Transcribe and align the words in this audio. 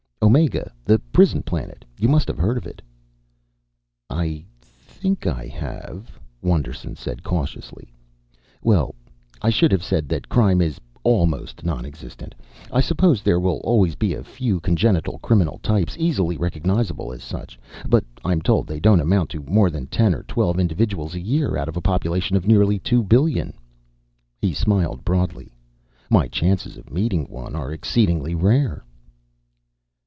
"Omega, 0.23 0.71
the 0.85 0.99
prison 1.11 1.41
planet. 1.41 1.83
You 1.97 2.07
must 2.07 2.27
have 2.27 2.37
heard 2.37 2.55
of 2.57 2.65
it." 2.67 2.81
"I 4.09 4.45
think 4.61 5.25
I 5.25 5.47
have," 5.47 6.17
Wonderson 6.41 6.95
said 6.95 7.23
cautiously. 7.23 7.91
"Well, 8.61 8.93
I 9.41 9.49
should 9.49 9.71
have 9.73 9.83
said 9.83 10.07
that 10.09 10.29
crime 10.29 10.61
is 10.61 10.79
almost 11.03 11.65
nonexistent. 11.65 12.33
I 12.71 12.79
suppose 12.81 13.21
there 13.23 13.41
will 13.41 13.59
always 13.63 13.95
be 13.95 14.13
a 14.13 14.23
few 14.23 14.59
congenital 14.61 15.17
criminal 15.19 15.57
types, 15.57 15.97
easily 15.99 16.37
recognizable 16.37 17.11
as 17.11 17.23
such. 17.23 17.59
But 17.89 18.05
I'm 18.23 18.41
told 18.43 18.67
they 18.67 18.79
don't 18.79 19.01
amount 19.01 19.31
to 19.31 19.43
more 19.43 19.71
than 19.71 19.87
ten 19.87 20.13
or 20.13 20.23
twelve 20.23 20.59
individuals 20.59 21.13
a 21.15 21.19
year 21.19 21.57
out 21.57 21.67
of 21.67 21.75
a 21.75 21.81
population 21.81 22.37
of 22.37 22.47
nearly 22.47 22.79
two 22.79 23.03
billion." 23.03 23.53
He 24.39 24.53
smiled 24.53 25.03
broadly. 25.03 25.51
"My 26.09 26.27
chances 26.27 26.77
of 26.77 26.91
meeting 26.93 27.25
one 27.27 27.53
are 27.55 27.73
exceedingly 27.73 28.35
rare." 28.35 28.85